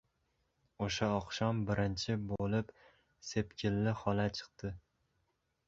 [0.85, 2.73] O‘sha oqshom birinchi bo‘lib
[3.29, 4.77] Sepkilli xola chiqdi.